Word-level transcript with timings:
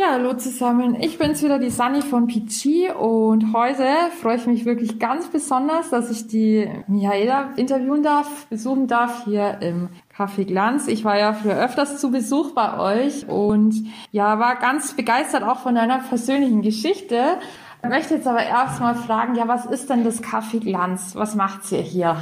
Ja, 0.00 0.12
hallo 0.12 0.34
zusammen. 0.34 0.96
Ich 1.00 1.18
bin's 1.18 1.42
wieder, 1.42 1.58
die 1.58 1.70
Sunny 1.70 2.02
von 2.02 2.28
PG 2.28 2.92
und 2.92 3.52
heute 3.52 3.84
freue 4.22 4.36
ich 4.36 4.46
mich 4.46 4.64
wirklich 4.64 5.00
ganz 5.00 5.26
besonders, 5.26 5.90
dass 5.90 6.08
ich 6.08 6.28
die 6.28 6.70
Michaela 6.86 7.50
interviewen 7.56 8.04
darf, 8.04 8.46
besuchen 8.46 8.86
darf 8.86 9.24
hier 9.24 9.58
im 9.60 9.88
Café 10.16 10.44
Glanz. 10.44 10.86
Ich 10.86 11.04
war 11.04 11.18
ja 11.18 11.32
für 11.32 11.52
öfters 11.52 12.00
zu 12.00 12.12
Besuch 12.12 12.54
bei 12.54 12.78
euch 12.78 13.28
und 13.28 13.74
ja, 14.12 14.38
war 14.38 14.54
ganz 14.60 14.94
begeistert 14.94 15.42
auch 15.42 15.58
von 15.58 15.74
deiner 15.74 15.98
persönlichen 15.98 16.62
Geschichte. 16.62 17.38
Ich 17.82 17.88
möchte 17.88 18.14
jetzt 18.14 18.28
aber 18.28 18.44
erstmal 18.44 18.94
fragen, 18.94 19.34
ja, 19.34 19.48
was 19.48 19.66
ist 19.66 19.90
denn 19.90 20.04
das 20.04 20.22
Café 20.22 20.60
Glanz? 20.60 21.16
Was 21.16 21.34
macht's 21.34 21.72
ihr 21.72 21.82
hier? 21.82 22.16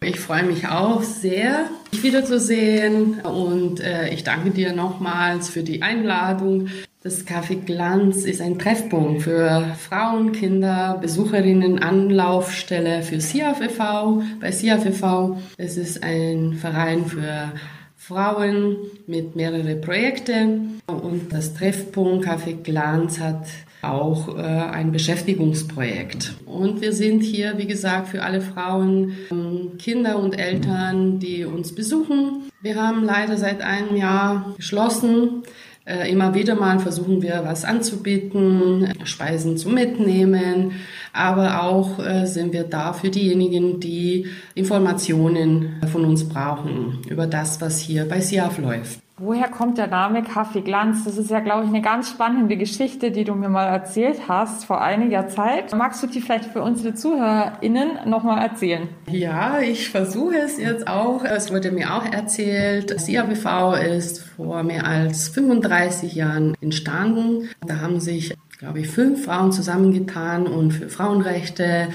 Ich 0.00 0.18
freue 0.18 0.42
mich 0.42 0.66
auch 0.66 1.02
sehr, 1.02 1.66
dich 1.92 2.02
wiederzusehen 2.02 3.20
und 3.20 3.78
äh, 3.78 4.08
ich 4.08 4.24
danke 4.24 4.50
dir 4.50 4.72
nochmals 4.72 5.48
für 5.48 5.62
die 5.62 5.82
Einladung. 5.82 6.66
Das 7.04 7.26
Café 7.26 7.56
Glanz 7.56 8.24
ist 8.24 8.40
ein 8.40 8.60
Treffpunkt 8.60 9.22
für 9.22 9.74
Frauen, 9.76 10.30
Kinder, 10.30 10.98
Besucherinnen, 11.00 11.80
Anlaufstelle 11.80 13.02
für 13.02 13.20
SIAF 13.20 13.60
e.V. 13.60 14.22
Bei 14.40 14.52
SIAF 14.52 14.86
e.V. 14.86 15.36
Es 15.56 15.76
ein 16.00 16.52
Verein 16.52 17.04
für 17.06 17.50
Frauen 17.96 18.76
mit 19.08 19.34
mehreren 19.34 19.80
Projekten 19.80 20.80
und 20.86 21.32
das 21.32 21.54
Treffpunkt 21.54 22.24
Café 22.24 22.62
Glanz 22.62 23.18
hat 23.18 23.46
auch 23.82 24.36
äh, 24.38 24.40
ein 24.40 24.92
Beschäftigungsprojekt. 24.92 26.34
Und 26.46 26.82
wir 26.82 26.92
sind 26.92 27.22
hier, 27.22 27.58
wie 27.58 27.66
gesagt, 27.66 28.08
für 28.08 28.22
alle 28.22 28.40
Frauen, 28.40 29.16
ähm, 29.32 29.72
Kinder 29.78 30.20
und 30.20 30.38
Eltern, 30.38 31.18
die 31.18 31.44
uns 31.44 31.74
besuchen. 31.74 32.44
Wir 32.60 32.76
haben 32.76 33.02
leider 33.02 33.36
seit 33.36 33.60
einem 33.60 33.96
Jahr 33.96 34.54
geschlossen. 34.56 35.42
Äh, 35.84 36.12
immer 36.12 36.32
wieder 36.34 36.54
mal 36.54 36.78
versuchen 36.78 37.22
wir 37.22 37.42
was 37.44 37.64
anzubieten, 37.64 38.92
Speisen 39.02 39.56
zu 39.56 39.68
mitnehmen, 39.68 40.72
aber 41.12 41.64
auch 41.64 41.98
äh, 41.98 42.26
sind 42.26 42.52
wir 42.52 42.62
da 42.62 42.92
für 42.92 43.10
diejenigen, 43.10 43.80
die 43.80 44.26
Informationen 44.54 45.80
von 45.90 46.04
uns 46.04 46.28
brauchen 46.28 47.00
über 47.08 47.26
das, 47.26 47.60
was 47.60 47.80
hier 47.80 48.08
bei 48.08 48.20
SIAF 48.20 48.58
läuft. 48.58 49.01
Woher 49.24 49.46
kommt 49.46 49.78
der 49.78 49.86
Name 49.86 50.24
Kaffee 50.24 50.62
Glanz? 50.62 51.04
Das 51.04 51.16
ist 51.16 51.30
ja, 51.30 51.38
glaube 51.38 51.62
ich, 51.62 51.68
eine 51.68 51.80
ganz 51.80 52.10
spannende 52.10 52.56
Geschichte, 52.56 53.12
die 53.12 53.22
du 53.22 53.36
mir 53.36 53.48
mal 53.48 53.68
erzählt 53.68 54.22
hast 54.26 54.64
vor 54.64 54.82
einiger 54.82 55.28
Zeit. 55.28 55.72
Magst 55.76 56.02
du 56.02 56.08
die 56.08 56.20
vielleicht 56.20 56.46
für 56.46 56.60
unsere 56.60 56.94
ZuhörerInnen 56.94 58.10
nochmal 58.10 58.42
erzählen? 58.42 58.88
Ja, 59.08 59.60
ich 59.60 59.90
versuche 59.90 60.38
es 60.38 60.58
jetzt 60.58 60.88
auch. 60.88 61.22
Es 61.22 61.52
wurde 61.52 61.70
mir 61.70 61.94
auch 61.94 62.04
erzählt, 62.04 62.90
das 62.90 63.08
IABV 63.08 63.76
ist 63.96 64.18
vor 64.22 64.64
mehr 64.64 64.88
als 64.88 65.28
35 65.28 66.16
Jahren 66.16 66.56
entstanden. 66.60 67.48
Da 67.64 67.78
haben 67.78 68.00
sich 68.00 68.34
glaube 68.62 68.78
ich, 68.78 68.88
fünf 68.88 69.24
Frauen 69.24 69.50
zusammengetan 69.50 70.46
und 70.46 70.70
für 70.70 70.88
Frauenrechte 70.88 71.88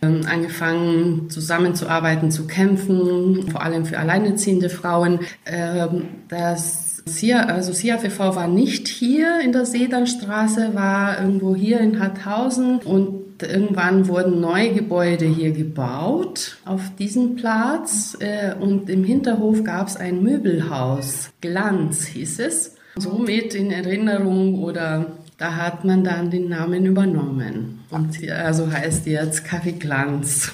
ähm, 0.00 0.22
angefangen, 0.26 1.28
zusammenzuarbeiten, 1.28 2.30
zu 2.30 2.46
kämpfen, 2.46 3.50
vor 3.50 3.62
allem 3.62 3.84
für 3.84 3.98
alleinerziehende 3.98 4.70
Frauen. 4.70 5.20
Ähm, 5.44 6.06
das 6.28 7.02
SIA, 7.04 7.40
also 7.40 7.74
SIA-FV 7.74 8.36
war 8.36 8.48
nicht 8.48 8.88
hier 8.88 9.40
in 9.44 9.52
der 9.52 9.66
Sedanstraße, 9.66 10.70
war 10.72 11.20
irgendwo 11.20 11.54
hier 11.54 11.80
in 11.80 12.00
Harthausen 12.00 12.78
und 12.78 13.42
irgendwann 13.42 14.08
wurden 14.08 14.40
neue 14.40 14.72
Gebäude 14.72 15.26
hier 15.26 15.50
gebaut 15.50 16.56
auf 16.64 16.80
diesem 16.98 17.36
Platz 17.36 18.16
äh, 18.20 18.54
und 18.58 18.88
im 18.88 19.04
Hinterhof 19.04 19.62
gab 19.62 19.88
es 19.88 19.98
ein 19.98 20.22
Möbelhaus. 20.22 21.32
Glanz 21.42 22.06
hieß 22.06 22.38
es. 22.38 22.76
Somit 22.96 23.54
in 23.54 23.72
Erinnerung 23.72 24.62
oder 24.62 25.18
da 25.38 25.56
hat 25.56 25.84
man 25.84 26.04
dann 26.04 26.30
den 26.30 26.48
Namen 26.48 26.86
übernommen. 26.86 27.80
Und 27.90 28.18
also 28.30 28.70
heißt 28.70 29.06
jetzt 29.06 29.44
Kaffee 29.44 29.72
Glanz. 29.72 30.52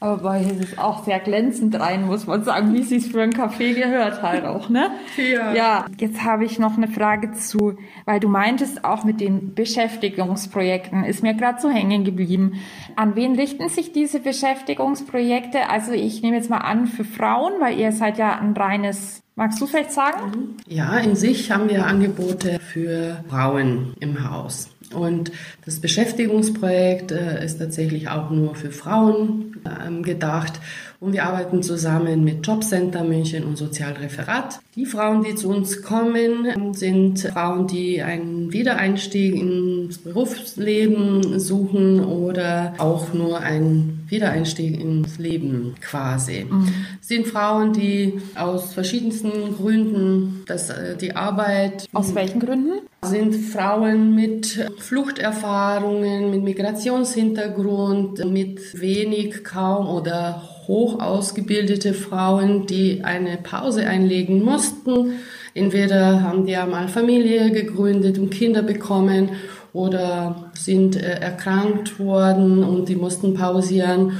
Aber 0.00 0.18
bei 0.18 0.42
ist 0.42 0.62
es 0.62 0.78
auch 0.78 1.04
sehr 1.04 1.18
glänzend 1.18 1.78
rein, 1.80 2.06
muss 2.06 2.28
man 2.28 2.44
sagen, 2.44 2.72
wie 2.72 2.82
es 2.82 2.88
sich 2.88 3.10
für 3.10 3.20
einen 3.20 3.32
Kaffee 3.32 3.74
gehört 3.74 4.22
halt 4.22 4.44
auch, 4.44 4.68
ne? 4.68 4.92
ja. 5.16 5.52
Ja, 5.52 5.86
jetzt 5.98 6.22
habe 6.22 6.44
ich 6.44 6.60
noch 6.60 6.76
eine 6.76 6.86
Frage 6.86 7.32
zu, 7.32 7.76
weil 8.04 8.20
du 8.20 8.28
meintest 8.28 8.84
auch 8.84 9.02
mit 9.02 9.20
den 9.20 9.54
Beschäftigungsprojekten, 9.54 11.02
ist 11.02 11.24
mir 11.24 11.34
gerade 11.34 11.60
so 11.60 11.68
hängen 11.68 12.04
geblieben. 12.04 12.60
An 12.94 13.16
wen 13.16 13.34
richten 13.34 13.68
sich 13.68 13.90
diese 13.90 14.20
Beschäftigungsprojekte? 14.20 15.68
Also 15.68 15.90
ich 15.90 16.22
nehme 16.22 16.36
jetzt 16.36 16.48
mal 16.48 16.58
an 16.58 16.86
für 16.86 17.04
Frauen, 17.04 17.54
weil 17.58 17.76
ihr 17.76 17.90
seid 17.90 18.18
ja 18.18 18.38
ein 18.38 18.52
reines 18.52 19.24
Magst 19.38 19.60
du 19.60 19.68
vielleicht 19.68 19.92
sagen? 19.92 20.56
Ja, 20.66 20.98
in 20.98 21.14
sich 21.14 21.52
haben 21.52 21.70
wir 21.70 21.86
Angebote 21.86 22.58
für 22.58 23.22
Frauen 23.28 23.94
im 24.00 24.28
Haus. 24.28 24.68
Und 24.92 25.30
das 25.64 25.78
Beschäftigungsprojekt 25.78 27.12
äh, 27.12 27.44
ist 27.44 27.58
tatsächlich 27.60 28.08
auch 28.08 28.30
nur 28.30 28.56
für 28.56 28.72
Frauen 28.72 29.56
ähm, 29.86 30.02
gedacht. 30.02 30.54
Und 30.98 31.12
wir 31.12 31.24
arbeiten 31.24 31.62
zusammen 31.62 32.24
mit 32.24 32.44
Jobcenter 32.44 33.04
München 33.04 33.44
und 33.44 33.56
Sozialreferat. 33.56 34.58
Die 34.74 34.86
Frauen, 34.86 35.22
die 35.22 35.36
zu 35.36 35.50
uns 35.50 35.82
kommen, 35.82 36.46
ähm, 36.46 36.74
sind 36.74 37.20
Frauen, 37.20 37.68
die 37.68 38.02
einen 38.02 38.52
Wiedereinstieg 38.52 39.36
ins 39.36 39.98
Berufsleben 39.98 41.38
suchen 41.38 42.04
oder 42.04 42.74
auch 42.78 43.12
nur 43.12 43.38
einen 43.38 43.97
Wiedereinstieg 44.08 44.80
ins 44.80 45.18
Leben 45.18 45.74
quasi. 45.80 46.46
Mhm. 46.48 46.68
Sind 47.00 47.26
Frauen, 47.26 47.72
die 47.72 48.20
aus 48.34 48.72
verschiedensten 48.72 49.56
Gründen 49.56 50.38
dass 50.46 50.70
äh, 50.70 50.96
die 50.96 51.14
Arbeit. 51.14 51.86
Aus 51.92 52.14
welchen 52.14 52.40
Gründen? 52.40 52.80
Sind 53.02 53.34
Frauen 53.34 54.14
mit 54.14 54.68
Fluchterfahrungen, 54.78 56.30
mit 56.30 56.42
Migrationshintergrund, 56.42 58.24
mit 58.30 58.80
wenig, 58.80 59.44
kaum 59.44 59.88
oder 59.88 60.42
hoch 60.66 61.00
ausgebildete 61.00 61.94
Frauen, 61.94 62.66
die 62.66 63.02
eine 63.04 63.38
Pause 63.38 63.86
einlegen 63.86 64.42
mussten. 64.42 65.12
Entweder 65.54 66.22
haben 66.22 66.44
die 66.44 66.52
ja 66.52 66.66
mal 66.66 66.88
Familie 66.88 67.50
gegründet 67.50 68.18
und 68.18 68.30
Kinder 68.30 68.62
bekommen 68.62 69.30
oder 69.72 70.50
sind 70.54 70.96
äh, 70.96 71.20
erkrankt 71.20 71.98
worden 71.98 72.64
und 72.64 72.88
die 72.88 72.96
mussten 72.96 73.34
pausieren. 73.34 74.18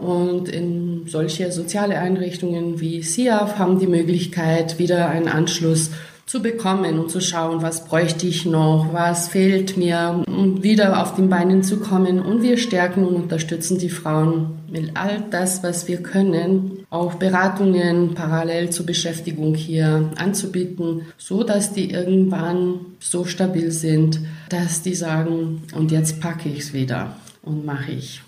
Und 0.00 0.48
in 0.48 1.04
solche 1.06 1.52
soziale 1.52 1.98
Einrichtungen 1.98 2.80
wie 2.80 3.02
SIAF 3.02 3.58
haben 3.58 3.78
die 3.78 3.86
Möglichkeit, 3.86 4.78
wieder 4.78 5.08
einen 5.08 5.28
Anschluss 5.28 5.90
zu 6.30 6.40
bekommen 6.40 6.98
und 7.00 7.10
zu 7.10 7.20
schauen, 7.20 7.60
was 7.60 7.84
bräuchte 7.84 8.26
ich 8.26 8.46
noch, 8.46 8.90
was 8.92 9.28
fehlt 9.28 9.76
mir, 9.76 10.22
um 10.28 10.62
wieder 10.62 11.02
auf 11.02 11.16
den 11.16 11.28
Beinen 11.28 11.64
zu 11.64 11.80
kommen. 11.80 12.20
Und 12.20 12.42
wir 12.42 12.56
stärken 12.56 13.04
und 13.04 13.16
unterstützen 13.16 13.78
die 13.78 13.90
Frauen 13.90 14.60
mit 14.70 14.92
all 14.96 15.24
das, 15.30 15.64
was 15.64 15.88
wir 15.88 16.02
können, 16.02 16.79
auch 16.90 17.14
Beratungen 17.14 18.14
parallel 18.14 18.70
zur 18.70 18.84
Beschäftigung 18.84 19.54
hier 19.54 20.10
anzubieten, 20.16 21.06
so 21.16 21.44
dass 21.44 21.72
die 21.72 21.90
irgendwann 21.90 22.80
so 22.98 23.24
stabil 23.24 23.70
sind, 23.70 24.20
dass 24.48 24.82
die 24.82 24.94
sagen, 24.94 25.62
und 25.74 25.92
jetzt 25.92 26.20
packe 26.20 26.48
ich 26.48 26.58
es 26.58 26.72
wieder 26.72 27.16
und 27.42 27.64
mache 27.64 27.92
ich. 27.92 28.22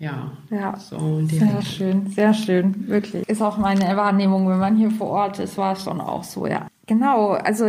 Ja, 0.00 0.32
ja 0.50 0.76
so 0.76 1.24
sehr 1.28 1.62
schön, 1.62 2.10
sehr 2.10 2.34
schön, 2.34 2.88
wirklich. 2.88 3.28
Ist 3.28 3.40
auch 3.40 3.56
meine 3.56 3.96
Wahrnehmung, 3.96 4.48
wenn 4.48 4.58
man 4.58 4.76
hier 4.76 4.90
vor 4.90 5.06
Ort 5.08 5.38
ist, 5.38 5.56
war 5.56 5.74
es 5.74 5.84
schon 5.84 6.00
auch 6.00 6.24
so, 6.24 6.48
ja. 6.48 6.66
Genau, 6.86 7.30
also 7.30 7.66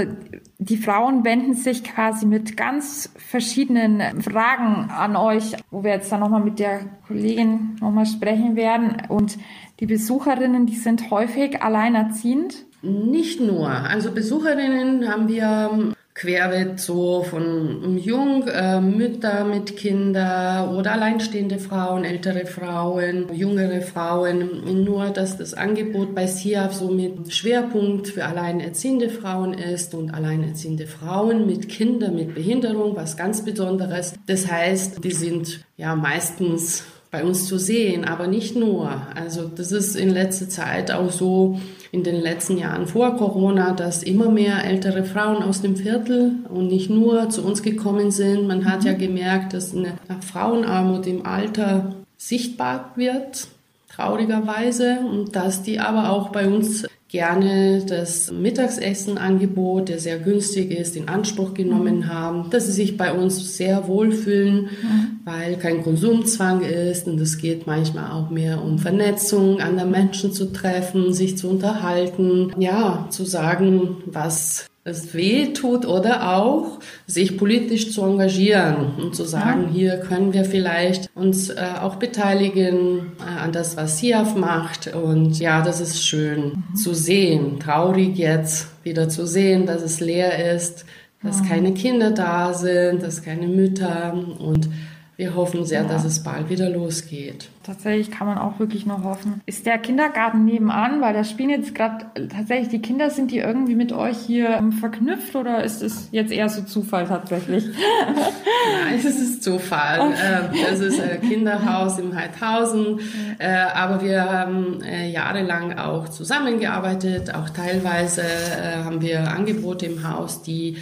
die 0.58 0.78
Frauen 0.78 1.24
wenden 1.24 1.54
sich 1.54 1.84
quasi 1.84 2.26
mit 2.26 2.58
ganz 2.58 3.14
verschiedenen 3.16 4.22
Fragen 4.22 4.90
an 4.90 5.16
euch, 5.16 5.56
wo 5.70 5.84
wir 5.84 5.92
jetzt 5.92 6.12
dann 6.12 6.20
nochmal 6.20 6.44
mit 6.44 6.58
der 6.58 6.80
Kollegin 7.08 7.76
nochmal 7.80 8.08
sprechen 8.08 8.56
werden. 8.56 9.04
Und 9.10 9.38
die 9.80 9.86
Besucherinnen, 9.86 10.66
die 10.66 10.76
sind 10.76 11.12
häufig 11.12 11.62
alleinerziehend. 11.62 12.66
Nicht 12.82 13.40
nur. 13.40 13.70
Also 13.70 14.12
Besucherinnen 14.12 15.08
haben 15.08 15.28
wir 15.28 15.94
querbeet 16.16 16.80
so 16.80 17.24
von 17.24 17.98
jung, 17.98 18.48
äh, 18.48 18.80
Mütter 18.80 19.46
mit 19.46 19.76
Kindern 19.78 20.76
oder 20.76 20.94
alleinstehende 20.94 21.58
Frauen, 21.58 22.04
ältere 22.04 22.46
Frauen, 22.46 23.34
jüngere 23.34 23.82
Frauen. 23.82 24.84
Nur, 24.84 25.10
dass 25.10 25.38
das 25.38 25.54
Angebot 25.54 26.14
bei 26.14 26.28
SIAF 26.28 26.74
so 26.74 26.90
mit 26.90 27.34
Schwerpunkt 27.34 28.10
für 28.10 28.26
alleinerziehende 28.26 29.10
Frauen 29.10 29.54
ist 29.54 29.96
und 29.96 30.14
alleinerziehende 30.14 30.86
Frauen 30.86 31.48
mit 31.48 31.68
Kindern 31.68 32.16
mit 32.16 32.36
Behinderung, 32.36 32.96
was 32.96 33.18
ganz 33.18 33.44
Besonderes. 33.44 34.14
Das 34.28 34.52
heißt, 34.52 35.04
die 35.04 35.12
sind 35.12 35.66
ja 35.78 35.96
meistens 35.96 36.84
bei 37.14 37.24
uns 37.24 37.46
zu 37.46 37.60
sehen, 37.60 38.06
aber 38.06 38.26
nicht 38.26 38.56
nur. 38.56 38.90
Also 39.14 39.44
das 39.44 39.72
ist 39.72 39.96
in 39.96 40.10
letzter 40.10 40.50
Zeit 40.50 40.90
auch 40.90 41.12
so 41.12 41.60
in 41.92 42.04
den 42.04 42.20
letzten 42.20 42.58
Jahren 42.58 42.88
vor 42.88 43.18
Corona, 43.18 43.74
dass 43.74 44.02
immer 44.02 44.32
mehr 44.32 44.66
ältere 44.66 45.04
Frauen 45.04 45.44
aus 45.44 45.62
dem 45.62 45.76
Viertel 45.76 46.32
und 46.50 46.70
nicht 46.70 46.90
nur 46.90 47.30
zu 47.30 47.46
uns 47.46 47.62
gekommen 47.62 48.10
sind. 48.10 48.48
Man 48.48 48.66
hat 48.66 48.84
ja 48.84 48.94
gemerkt, 48.94 49.54
dass 49.54 49.76
eine 49.76 49.94
Frauenarmut 50.28 51.06
im 51.06 51.24
Alter 51.24 51.94
sichtbar 52.18 52.94
wird, 52.96 53.48
traurigerweise, 53.90 54.98
und 55.08 55.36
dass 55.36 55.62
die 55.62 55.80
aber 55.80 56.10
auch 56.10 56.30
bei 56.30 56.48
uns 56.48 56.88
gerne 57.14 57.84
das 57.88 58.32
Mittagsessenangebot, 58.32 59.88
der 59.88 60.00
sehr 60.00 60.18
günstig 60.18 60.72
ist, 60.72 60.96
in 60.96 61.08
Anspruch 61.08 61.54
genommen 61.54 61.98
mhm. 61.98 62.08
haben, 62.08 62.50
dass 62.50 62.66
sie 62.66 62.72
sich 62.72 62.98
bei 62.98 63.14
uns 63.14 63.56
sehr 63.56 63.88
wohlfühlen, 63.88 64.64
mhm. 64.64 65.20
weil 65.24 65.58
kein 65.58 65.84
Konsumzwang 65.84 66.62
ist 66.62 67.08
und 67.08 67.22
es 67.22 67.38
geht 67.38 67.68
manchmal 67.68 68.12
auch 68.12 68.32
mehr 68.32 68.64
um 68.64 68.80
Vernetzung, 68.80 69.62
andere 69.62 69.86
Menschen 69.86 70.34
zu 70.34 70.52
treffen, 70.52 71.14
sich 71.14 71.38
zu 71.38 71.50
unterhalten, 71.50 72.52
ja, 72.58 73.06
zu 73.12 73.26
sagen, 73.26 73.98
was 74.08 74.66
es 74.86 75.14
weh 75.14 75.54
tut 75.54 75.86
oder 75.86 76.36
auch 76.36 76.80
sich 77.08 77.38
politisch 77.38 77.92
zu 77.92 78.04
engagieren 78.04 78.96
und 78.98 79.16
zu 79.16 79.24
sagen, 79.24 79.70
hier 79.70 79.98
können 79.98 80.34
wir 80.34 80.44
vielleicht 80.44 81.10
uns 81.16 81.50
äh, 81.50 81.64
auch 81.82 81.96
beteiligen 81.96 83.14
äh, 83.20 83.40
an 83.40 83.54
das, 83.54 83.78
was 83.78 84.00
SIAF 84.00 84.36
macht. 84.36 84.94
Und 84.94 85.40
ja, 85.40 85.62
das 85.62 85.80
ist 85.80 86.06
schön 86.06 86.64
mhm. 86.72 86.76
zu 86.76 86.94
sehen, 86.94 87.60
traurig 87.60 88.18
jetzt 88.18 88.68
wieder 88.84 89.08
zu 89.08 89.26
sehen, 89.26 89.66
dass 89.66 89.82
es 89.82 90.02
leer 90.02 90.54
ist, 90.54 90.86
dass 91.24 91.42
mhm. 91.42 91.48
keine 91.48 91.74
Kinder 91.74 92.12
da 92.12 92.54
sind, 92.54 93.04
dass 93.04 93.24
keine 93.24 93.48
Mütter 93.48 94.14
und 94.40 94.68
wir 95.16 95.36
hoffen 95.36 95.64
sehr, 95.64 95.84
ja. 95.84 95.88
dass 95.88 96.06
es 96.06 96.24
bald 96.24 96.50
wieder 96.50 96.70
losgeht. 96.70 97.50
Tatsächlich 97.62 98.12
kann 98.12 98.28
man 98.28 98.38
auch 98.38 98.60
wirklich 98.60 98.86
nur 98.86 99.04
hoffen. 99.04 99.42
Ist 99.46 99.66
der 99.66 99.78
Kindergarten 99.78 100.44
nebenan, 100.44 101.02
weil 101.02 101.14
da 101.14 101.24
spielen 101.24 101.50
jetzt 101.50 101.76
gerade 101.76 102.08
tatsächlich 102.30 102.70
die 102.70 102.82
Kinder, 102.82 103.10
sind 103.10 103.32
die 103.32 103.38
irgendwie 103.38 103.76
mit 103.76 103.94
euch 103.94 104.18
hier 104.18 104.50
ähm, 104.50 104.72
verknüpft 104.74 105.36
oder 105.36 105.64
ist 105.64 105.82
es 105.82 106.10
jetzt 106.12 106.32
eher 106.32 106.50
so 106.50 106.64
Zufall 106.64 107.06
tatsächlich? 107.06 107.64
Nein, 108.86 108.96
es 108.98 109.06
ist 109.06 109.44
Zufall. 109.44 110.00
Okay. 110.00 110.16
Ähm, 110.56 110.66
es 110.74 110.80
ist 110.80 111.00
ein 111.00 111.22
Kinderhaus 111.22 112.00
im 112.00 112.16
Heidhausen, 112.16 113.00
äh, 113.38 113.48
aber 113.48 114.02
wir 114.02 114.30
haben 114.30 114.82
äh, 114.82 115.10
jahrelang 115.10 115.78
auch 115.78 116.10
zusammengearbeitet. 116.10 117.34
Auch 117.34 117.50
teilweise 117.50 118.24
äh, 118.24 118.84
haben 118.84 119.02
wir 119.02 119.32
Angebote 119.32 119.86
im 119.86 120.10
Haus, 120.10 120.42
die 120.42 120.78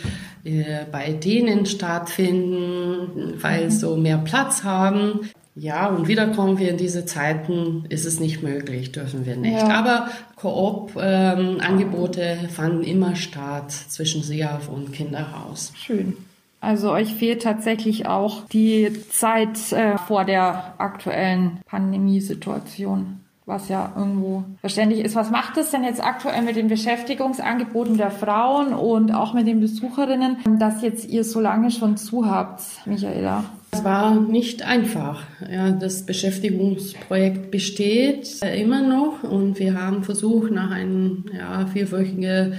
bei 0.91 1.11
denen 1.11 1.65
stattfinden, 1.65 3.33
weil 3.41 3.71
so 3.71 3.95
mehr 3.95 4.17
Platz 4.17 4.63
haben. 4.63 5.29
Ja, 5.53 5.87
und 5.87 6.07
wieder 6.07 6.27
kommen 6.27 6.59
wir 6.59 6.69
in 6.69 6.77
diese 6.77 7.05
Zeiten, 7.05 7.85
ist 7.89 8.05
es 8.05 8.21
nicht 8.21 8.41
möglich, 8.41 8.93
dürfen 8.93 9.25
wir 9.25 9.35
nicht. 9.35 9.59
Ja. 9.59 9.67
Aber 9.67 10.07
Koop-Angebote 10.37 12.21
ähm, 12.21 12.49
fanden 12.49 12.83
immer 12.83 13.15
statt 13.15 13.71
zwischen 13.71 14.23
SEAF 14.23 14.69
und 14.69 14.93
Kinderhaus. 14.93 15.73
Schön. 15.75 16.15
Also 16.61 16.91
euch 16.91 17.15
fehlt 17.15 17.41
tatsächlich 17.41 18.05
auch 18.05 18.45
die 18.47 18.93
Zeit 19.09 19.71
äh, 19.71 19.97
vor 19.97 20.23
der 20.25 20.75
aktuellen 20.77 21.59
Pandemiesituation 21.65 23.19
was 23.51 23.67
ja 23.67 23.91
irgendwo 23.95 24.45
verständlich 24.61 25.01
ist. 25.01 25.15
Was 25.15 25.29
macht 25.29 25.57
es 25.57 25.71
denn 25.71 25.83
jetzt 25.83 26.03
aktuell 26.03 26.41
mit 26.41 26.55
den 26.55 26.69
Beschäftigungsangeboten 26.69 27.97
der 27.97 28.09
Frauen 28.09 28.73
und 28.73 29.11
auch 29.11 29.33
mit 29.33 29.45
den 29.45 29.59
Besucherinnen, 29.59 30.37
dass 30.57 30.81
jetzt 30.81 31.07
ihr 31.09 31.23
so 31.23 31.41
lange 31.41 31.69
schon 31.69 31.97
zu 31.97 32.25
habt, 32.25 32.63
Michaela? 32.85 33.43
Es 33.71 33.83
war 33.83 34.15
nicht 34.15 34.63
einfach. 34.63 35.23
Ja, 35.49 35.71
das 35.71 36.05
Beschäftigungsprojekt 36.05 37.51
besteht 37.51 38.41
immer 38.41 38.81
noch 38.81 39.23
und 39.23 39.59
wir 39.59 39.73
haben 39.75 40.03
versucht, 40.03 40.51
nach 40.51 40.71
einem 40.71 41.25
ja, 41.37 41.65
vierwöchigen 41.67 42.53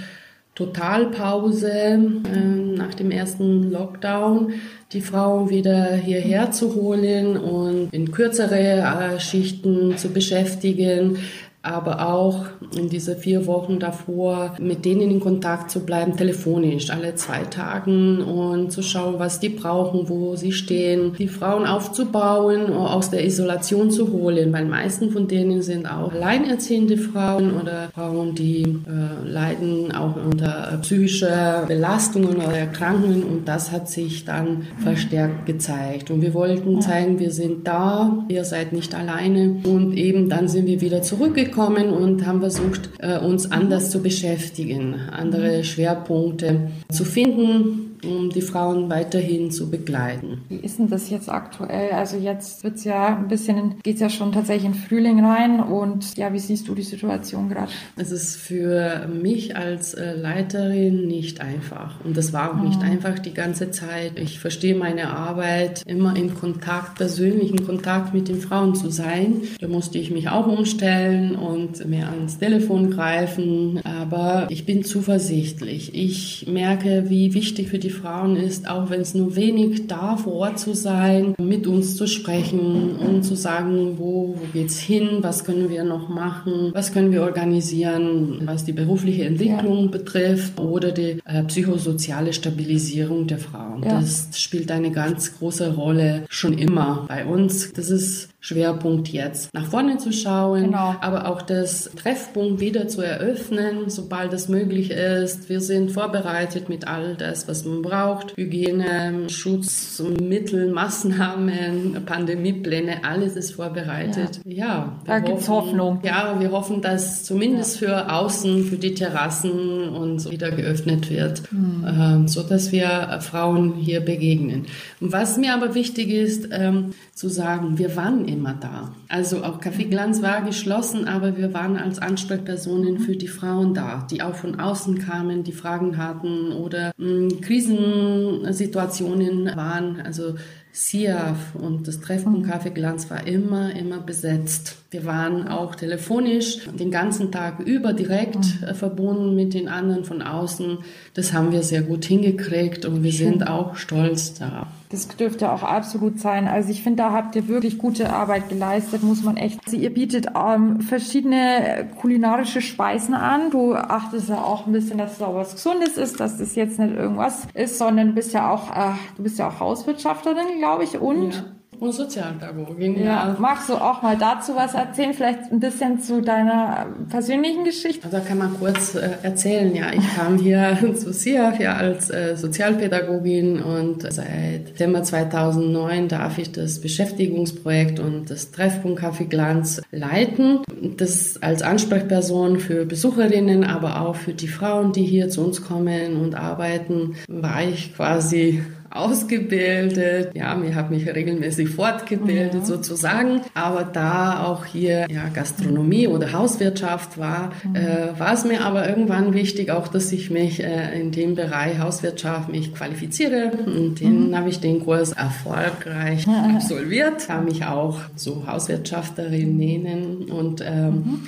Totalpause 0.54 1.70
äh, 1.70 1.96
nach 1.96 2.94
dem 2.94 3.10
ersten 3.10 3.70
Lockdown 3.70 4.52
die 4.92 5.00
Frauen 5.00 5.48
wieder 5.48 5.94
hierher 5.94 6.50
zu 6.50 6.74
holen 6.74 7.38
und 7.38 7.92
in 7.92 8.10
kürzere 8.12 8.58
äh, 8.58 9.20
Schichten 9.20 9.96
zu 9.96 10.10
beschäftigen, 10.10 11.16
aber 11.62 12.08
auch 12.08 12.46
in 12.76 12.88
diese 12.88 13.14
vier 13.14 13.46
Wochen 13.46 13.78
davor 13.78 14.56
mit 14.58 14.84
denen 14.84 15.12
in 15.12 15.20
Kontakt 15.20 15.70
zu 15.70 15.86
bleiben, 15.86 16.16
telefonisch, 16.16 16.90
alle 16.90 17.14
zwei 17.14 17.44
Tagen 17.44 18.20
und 18.20 18.72
zu 18.72 18.82
schauen, 18.82 19.20
was 19.20 19.38
die 19.38 19.50
brauchen, 19.50 20.08
wo 20.08 20.34
sie 20.34 20.50
stehen, 20.50 21.12
die 21.16 21.28
Frauen 21.28 21.64
aufzubauen, 21.64 22.72
aus 22.72 23.10
der 23.10 23.24
Isolation 23.24 23.92
zu 23.92 24.10
holen, 24.10 24.52
weil 24.52 24.64
meisten 24.64 25.12
von 25.12 25.28
denen 25.28 25.62
sind 25.62 25.86
auch 25.86 26.12
alleinerziehende 26.12 26.96
Frauen 26.96 27.54
oder 27.60 27.90
Frauen, 27.94 28.34
die 28.34 28.62
äh, 28.62 29.28
leiden 29.28 29.94
auch 29.94 30.16
unter 30.16 30.78
psychischer 30.82 31.64
Belastungen 31.68 32.38
oder 32.38 32.58
Erkrankungen 32.58 33.22
und 33.22 33.46
das 33.46 33.70
hat 33.70 33.88
sich 33.88 34.24
dann 34.24 34.66
verstärkt 34.82 35.46
gezeigt. 35.46 36.10
Und 36.10 36.22
wir 36.22 36.34
wollten 36.34 36.80
zeigen, 36.80 37.20
wir 37.20 37.30
sind 37.30 37.68
da, 37.68 38.24
ihr 38.28 38.44
seid 38.44 38.72
nicht 38.72 38.96
alleine 38.96 39.60
und 39.62 39.96
eben 39.96 40.28
dann 40.28 40.48
sind 40.48 40.66
wir 40.66 40.80
wieder 40.80 41.02
zurückgekommen 41.02 41.51
gekommen 41.52 41.90
und 41.90 42.26
haben 42.26 42.40
versucht, 42.40 42.90
äh, 42.98 43.18
uns 43.18 43.52
anders 43.52 43.90
zu 43.90 44.02
beschäftigen, 44.02 44.94
andere 45.10 45.64
Schwerpunkte 45.64 46.70
zu 46.90 47.04
finden 47.04 47.91
um 48.04 48.30
die 48.30 48.42
Frauen 48.42 48.90
weiterhin 48.90 49.50
zu 49.50 49.70
begleiten. 49.70 50.42
Wie 50.48 50.56
ist 50.56 50.78
denn 50.78 50.88
das 50.88 51.10
jetzt 51.10 51.28
aktuell? 51.28 51.92
Also 51.92 52.16
jetzt 52.16 52.64
wird's 52.64 52.84
ja 52.84 53.16
ein 53.16 53.28
bisschen, 53.28 53.76
geht's 53.82 54.00
ja 54.00 54.10
schon 54.10 54.32
tatsächlich 54.32 54.66
in 54.66 54.74
Frühling 54.74 55.24
rein 55.24 55.60
und 55.60 56.16
ja, 56.16 56.32
wie 56.32 56.38
siehst 56.38 56.68
du 56.68 56.74
die 56.74 56.82
Situation 56.82 57.48
gerade? 57.48 57.72
Es 57.96 58.10
ist 58.10 58.36
für 58.36 59.08
mich 59.08 59.56
als 59.56 59.94
äh, 59.94 60.14
Leiterin 60.14 61.06
nicht 61.06 61.40
einfach 61.40 62.04
und 62.04 62.16
das 62.16 62.32
war 62.32 62.50
auch 62.50 62.56
mhm. 62.56 62.68
nicht 62.68 62.82
einfach 62.82 63.18
die 63.18 63.34
ganze 63.34 63.70
Zeit. 63.70 64.18
Ich 64.18 64.40
verstehe 64.40 64.74
meine 64.74 65.10
Arbeit 65.10 65.82
immer 65.86 66.16
in 66.16 66.34
Kontakt, 66.34 66.96
persönlichen 66.96 67.64
Kontakt 67.64 68.14
mit 68.14 68.28
den 68.28 68.40
Frauen 68.40 68.74
zu 68.74 68.90
sein. 68.90 69.42
Da 69.60 69.68
musste 69.68 69.98
ich 69.98 70.10
mich 70.10 70.28
auch 70.28 70.46
umstellen 70.46 71.36
und 71.36 71.86
mehr 71.88 72.08
ans 72.08 72.38
Telefon 72.38 72.90
greifen, 72.90 73.80
aber 73.84 74.46
ich 74.50 74.66
bin 74.66 74.84
zuversichtlich. 74.84 75.94
Ich 75.94 76.46
merke, 76.48 77.04
wie 77.08 77.34
wichtig 77.34 77.68
für 77.68 77.78
die 77.78 77.91
Frauen 77.92 78.36
ist, 78.36 78.68
auch 78.68 78.90
wenn 78.90 79.00
es 79.00 79.14
nur 79.14 79.36
wenig 79.36 79.86
da 79.86 80.16
vor 80.16 80.34
Ort 80.34 80.58
zu 80.58 80.74
sein, 80.74 81.34
mit 81.38 81.66
uns 81.66 81.96
zu 81.96 82.06
sprechen 82.06 82.96
und 82.96 83.22
zu 83.22 83.34
sagen, 83.34 83.98
wo, 83.98 84.34
wo 84.38 84.46
geht's 84.52 84.78
hin, 84.78 85.18
was 85.20 85.44
können 85.44 85.70
wir 85.70 85.84
noch 85.84 86.08
machen, 86.08 86.70
was 86.74 86.92
können 86.92 87.12
wir 87.12 87.22
organisieren, 87.22 88.42
was 88.44 88.64
die 88.64 88.72
berufliche 88.72 89.24
Entwicklung 89.24 89.84
ja. 89.84 89.90
betrifft 89.90 90.58
oder 90.58 90.90
die 90.90 91.18
äh, 91.24 91.44
psychosoziale 91.44 92.32
Stabilisierung 92.32 93.26
der 93.26 93.38
Frauen. 93.38 93.82
Ja. 93.82 94.00
Das 94.00 94.28
spielt 94.34 94.70
eine 94.70 94.90
ganz 94.90 95.38
große 95.38 95.74
Rolle 95.74 96.24
schon 96.28 96.58
immer 96.58 97.04
bei 97.08 97.24
uns. 97.24 97.72
Das 97.72 97.90
ist 97.90 98.31
Schwerpunkt 98.44 99.08
jetzt 99.08 99.54
nach 99.54 99.66
vorne 99.66 99.98
zu 99.98 100.12
schauen, 100.12 100.64
genau. 100.64 100.96
aber 101.00 101.28
auch 101.28 101.42
das 101.42 101.92
Treffpunkt 101.94 102.58
wieder 102.58 102.88
zu 102.88 103.00
eröffnen, 103.00 103.88
sobald 103.88 104.32
es 104.32 104.48
möglich 104.48 104.90
ist. 104.90 105.48
Wir 105.48 105.60
sind 105.60 105.92
vorbereitet 105.92 106.68
mit 106.68 106.88
all 106.88 107.14
das, 107.14 107.46
was 107.46 107.64
man 107.64 107.82
braucht. 107.82 108.36
Hygiene, 108.36 109.28
Schutzmittel, 109.30 110.72
Maßnahmen, 110.72 112.02
Pandemiepläne, 112.04 113.04
alles 113.04 113.36
ist 113.36 113.52
vorbereitet. 113.52 114.40
Ja, 114.44 114.56
ja 114.56 114.96
da 115.04 115.20
gibt 115.20 115.38
es 115.38 115.48
Hoffnung. 115.48 116.00
Ja, 116.02 116.34
wir 116.40 116.50
hoffen, 116.50 116.82
dass 116.82 117.22
zumindest 117.22 117.80
ja. 117.80 117.86
für 117.86 118.12
außen, 118.12 118.64
für 118.64 118.76
die 118.76 118.94
Terrassen 118.94 119.88
und 119.90 120.18
so 120.18 120.32
wieder 120.32 120.50
geöffnet 120.50 121.10
wird, 121.10 121.42
mhm. 121.52 122.24
äh, 122.24 122.28
so 122.28 122.42
dass 122.42 122.72
wir 122.72 123.20
Frauen 123.20 123.74
hier 123.74 124.00
begegnen. 124.00 124.66
Und 125.00 125.12
was 125.12 125.36
mir 125.36 125.54
aber 125.54 125.76
wichtig 125.76 126.10
ist, 126.10 126.48
ähm, 126.50 126.92
zu 127.14 127.28
sagen, 127.28 127.78
wir 127.78 127.94
waren 127.94 128.26
immer 128.32 128.54
da. 128.54 128.90
Also 129.08 129.44
auch 129.44 129.60
Café 129.60 129.88
Glanz 129.88 130.22
war 130.22 130.42
geschlossen, 130.42 131.06
aber 131.06 131.36
wir 131.36 131.54
waren 131.54 131.76
als 131.76 131.98
Ansprechpersonen 131.98 132.98
für 132.98 133.16
die 133.16 133.28
Frauen 133.28 133.74
da, 133.74 134.06
die 134.10 134.22
auch 134.22 134.34
von 134.34 134.58
außen 134.58 134.98
kamen, 134.98 135.44
die 135.44 135.52
Fragen 135.52 135.98
hatten 135.98 136.52
oder 136.52 136.92
mh, 136.96 137.06
hm, 137.06 137.40
Krisensituationen 137.40 139.54
waren. 139.56 140.00
Also 140.00 140.34
SIAF 140.74 141.54
und 141.54 141.86
das 141.86 142.00
Treffpunkt 142.00 142.48
Café 142.48 142.70
Glanz 142.70 143.10
war 143.10 143.26
immer, 143.26 143.76
immer 143.76 144.00
besetzt. 144.00 144.78
Wir 144.90 145.04
waren 145.04 145.46
auch 145.46 145.74
telefonisch 145.74 146.60
den 146.78 146.90
ganzen 146.90 147.30
Tag 147.30 147.60
über 147.60 147.92
direkt 147.92 148.36
mhm. 148.36 148.68
Äh, 148.68 148.74
verbunden 148.74 149.34
mit 149.34 149.52
den 149.52 149.68
anderen 149.68 150.04
von 150.04 150.22
außen. 150.22 150.78
Das 151.12 151.34
haben 151.34 151.52
wir 151.52 151.62
sehr 151.62 151.82
gut 151.82 152.06
hingekriegt 152.06 152.86
und 152.86 153.02
wir 153.02 153.12
sind 153.12 153.46
auch 153.46 153.76
stolz 153.76 154.34
darauf. 154.34 154.68
Das 154.92 155.08
dürfte 155.08 155.50
auch 155.50 155.62
absolut 155.62 156.20
sein. 156.20 156.46
Also 156.46 156.70
ich 156.70 156.82
finde, 156.82 157.02
da 157.02 157.12
habt 157.12 157.34
ihr 157.34 157.48
wirklich 157.48 157.78
gute 157.78 158.12
Arbeit 158.12 158.50
geleistet, 158.50 159.02
muss 159.02 159.22
man 159.22 159.38
echt. 159.38 159.58
Also 159.64 159.78
ihr 159.78 159.92
bietet 159.92 160.26
ähm, 160.36 160.82
verschiedene 160.82 161.88
kulinarische 162.00 162.60
Speisen 162.60 163.14
an. 163.14 163.50
Du 163.50 163.74
achtest 163.74 164.28
ja 164.28 164.36
auch 164.36 164.66
ein 164.66 164.72
bisschen, 164.72 164.98
dass 164.98 165.14
es 165.14 165.22
auch 165.22 165.34
was 165.34 165.54
Gesundes 165.54 165.96
ist, 165.96 166.20
dass 166.20 166.36
das 166.36 166.54
jetzt 166.54 166.78
nicht 166.78 166.94
irgendwas 166.94 167.48
ist, 167.54 167.78
sondern 167.78 168.08
du 168.08 168.12
bist 168.12 168.34
ja 168.34 168.52
auch, 168.52 168.70
äh, 168.70 168.92
du 169.16 169.22
bist 169.22 169.38
ja 169.38 169.48
auch 169.48 169.60
Hauswirtschafterin, 169.60 170.58
glaube 170.58 170.84
ich, 170.84 170.98
und 171.00 171.34
ja 171.34 171.44
und 171.82 171.92
Sozialpädagogin. 171.92 172.98
Ja. 172.98 173.04
ja. 173.04 173.36
Magst 173.38 173.68
du 173.68 173.74
auch 173.74 174.02
mal 174.02 174.16
dazu 174.16 174.54
was 174.54 174.74
erzählen? 174.74 175.12
Vielleicht 175.14 175.50
ein 175.50 175.58
bisschen 175.58 176.00
zu 176.00 176.22
deiner 176.22 176.86
persönlichen 177.10 177.64
Geschichte? 177.64 178.08
Da 178.08 178.20
kann 178.20 178.38
man 178.38 178.54
kurz 178.54 178.94
äh, 178.94 179.10
erzählen. 179.22 179.74
Ja, 179.74 179.92
ich 179.92 180.14
kam 180.14 180.38
hier 180.38 180.78
zu 180.96 181.12
SIAF 181.12 181.58
ja 181.58 181.74
als 181.74 182.08
äh, 182.10 182.36
Sozialpädagogin 182.36 183.60
und 183.60 184.02
seit 184.12 184.70
Dezember 184.70 185.02
2009 185.02 186.06
darf 186.06 186.38
ich 186.38 186.52
das 186.52 186.80
Beschäftigungsprojekt 186.80 187.98
und 187.98 188.30
das 188.30 188.52
Treffpunkt 188.52 189.00
Kaffee 189.00 189.24
Glanz 189.24 189.82
leiten. 189.90 190.60
Das 190.96 191.42
als 191.42 191.62
Ansprechperson 191.62 192.60
für 192.60 192.86
Besucherinnen, 192.86 193.64
aber 193.64 194.02
auch 194.02 194.14
für 194.14 194.34
die 194.34 194.48
Frauen, 194.48 194.92
die 194.92 195.04
hier 195.04 195.30
zu 195.30 195.44
uns 195.44 195.64
kommen 195.64 196.16
und 196.16 196.36
arbeiten, 196.36 197.16
war 197.26 197.64
ich 197.64 197.94
quasi 197.96 198.62
ausgebildet. 198.94 200.30
Ja, 200.34 200.54
mir 200.54 200.74
habe 200.74 200.94
mich 200.94 201.06
regelmäßig 201.06 201.70
fortgebildet 201.70 202.54
ja. 202.54 202.64
sozusagen. 202.64 203.40
Aber 203.54 203.84
da 203.84 204.44
auch 204.44 204.64
hier 204.64 205.06
ja, 205.10 205.28
Gastronomie 205.32 206.06
oder 206.06 206.32
Hauswirtschaft 206.32 207.18
war, 207.18 207.52
mhm. 207.64 207.76
äh, 207.76 208.18
war 208.18 208.34
es 208.34 208.44
mir 208.44 208.64
aber 208.64 208.88
irgendwann 208.88 209.34
wichtig, 209.34 209.70
auch 209.70 209.88
dass 209.88 210.12
ich 210.12 210.30
mich 210.30 210.62
äh, 210.62 211.00
in 211.00 211.12
dem 211.12 211.34
Bereich 211.34 211.78
Hauswirtschaft 211.78 212.50
mich 212.50 212.74
qualifiziere. 212.74 213.52
Und 213.66 214.00
den 214.00 214.28
mhm. 214.28 214.36
habe 214.36 214.48
ich 214.48 214.60
den 214.60 214.80
Kurs 214.80 215.12
erfolgreich 215.12 216.26
ja. 216.26 216.54
absolviert, 216.54 217.26
kann 217.26 217.44
mich 217.44 217.64
auch 217.64 218.00
so 218.16 218.46
Hauswirtschafterin 218.46 219.56
nennen 219.56 220.30
und 220.30 220.62
ähm, 220.66 220.94
mhm. 220.94 221.20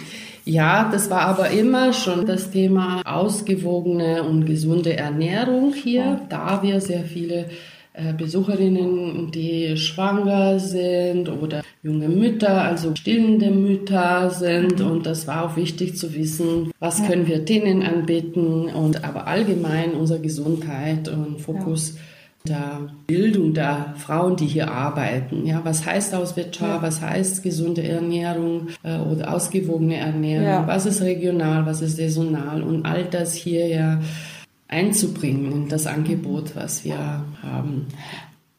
Ja, 0.44 0.90
das 0.92 1.08
war 1.08 1.22
aber 1.22 1.50
immer 1.50 1.94
schon 1.94 2.26
das 2.26 2.50
Thema 2.50 3.00
ausgewogene 3.06 4.22
und 4.22 4.44
gesunde 4.44 4.94
Ernährung 4.94 5.72
hier, 5.72 6.20
da 6.28 6.62
wir 6.62 6.82
sehr 6.82 7.04
viele 7.04 7.46
äh, 7.94 8.12
Besucherinnen, 8.12 9.30
die 9.30 9.74
schwanger 9.78 10.58
sind 10.60 11.30
oder 11.30 11.62
junge 11.82 12.08
Mütter, 12.08 12.62
also 12.62 12.94
stillende 12.94 13.50
Mütter 13.50 14.28
sind. 14.28 14.80
Mhm. 14.80 14.90
Und 14.90 15.06
das 15.06 15.26
war 15.26 15.44
auch 15.46 15.56
wichtig 15.56 15.96
zu 15.96 16.14
wissen, 16.14 16.72
was 16.78 17.06
können 17.06 17.26
wir 17.26 17.38
denen 17.38 17.82
anbieten 17.82 18.66
und 18.66 19.02
aber 19.02 19.26
allgemein 19.26 19.92
unsere 19.92 20.20
Gesundheit 20.20 21.08
und 21.08 21.40
Fokus. 21.40 21.94
Ja 21.94 22.00
der 22.46 22.90
Bildung 23.06 23.54
der 23.54 23.94
Frauen, 23.96 24.36
die 24.36 24.44
hier 24.44 24.70
arbeiten. 24.70 25.46
Ja, 25.46 25.64
was 25.64 25.86
heißt 25.86 26.12
Hauswirtschaft? 26.12 26.82
Ja. 26.82 26.82
Was 26.82 27.00
heißt 27.00 27.42
gesunde 27.42 27.82
Ernährung 27.82 28.68
äh, 28.82 28.98
oder 28.98 29.32
ausgewogene 29.32 29.96
Ernährung? 29.96 30.46
Ja. 30.46 30.66
Was 30.66 30.84
ist 30.84 31.00
regional? 31.00 31.64
Was 31.64 31.80
ist 31.80 31.96
saisonal? 31.96 32.62
Und 32.62 32.84
all 32.84 33.04
das 33.04 33.32
hier 33.32 33.66
ja 33.68 34.00
einzubringen 34.68 35.52
in 35.52 35.68
das 35.70 35.86
Angebot, 35.86 36.54
was 36.54 36.84
wir 36.84 37.24
haben 37.42 37.86